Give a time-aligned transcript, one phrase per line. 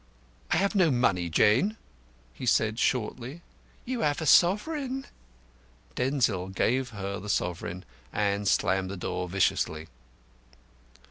[0.49, 1.77] "I have no money, Jane,"
[2.33, 3.43] he said shortly.
[3.85, 5.05] "You have a sovereign."
[5.93, 9.89] Denzil gave her the sovereign, and slammed the door viciously.